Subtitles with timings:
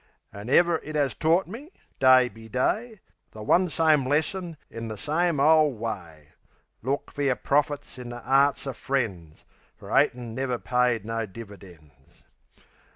[0.33, 1.69] An' ever it 'as taught me,
[1.99, 3.01] day be day,
[3.33, 6.29] The one same lesson in the same ole way:
[6.81, 9.45] "Look fer yer profits in the 'earts o' friends,
[9.77, 11.93] Fer 'atin' never paid no dividends."